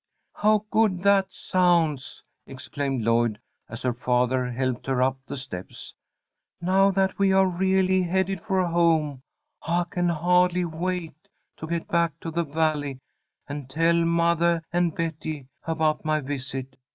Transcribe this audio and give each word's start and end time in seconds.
"How 0.33 0.65
good 0.71 1.03
that 1.03 1.31
sounds!" 1.31 2.23
exclaimed 2.47 3.03
Lloyd, 3.03 3.39
as 3.69 3.83
her 3.83 3.93
father 3.93 4.49
helped 4.49 4.87
her 4.87 4.99
up 4.99 5.19
the 5.27 5.37
steps. 5.37 5.93
"Now 6.59 6.89
that 6.89 7.19
we 7.19 7.31
are 7.31 7.45
really 7.45 8.01
headed 8.01 8.41
for 8.41 8.65
home, 8.65 9.21
I 9.61 9.83
can 9.87 10.09
hardly 10.09 10.65
wait 10.65 11.29
to 11.57 11.67
get 11.67 11.87
back 11.87 12.19
to 12.21 12.31
the 12.31 12.43
Valley 12.43 12.97
and 13.47 13.69
tell 13.69 13.93
mothah 13.93 14.63
and 14.73 14.95
Betty 14.95 15.45
about 15.67 16.03
my 16.03 16.19
visit. 16.19 16.77